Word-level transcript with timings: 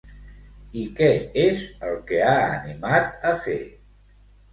I 0.83 0.85
què 0.99 1.09
és 1.41 1.61
el 1.89 1.99
que 2.07 2.21
ha 2.29 2.33
animat 2.53 3.27
a 3.33 3.35
fer? 3.45 3.59